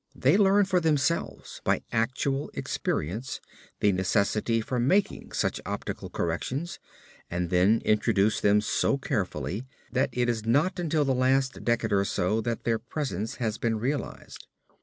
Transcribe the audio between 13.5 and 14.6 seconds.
been realized.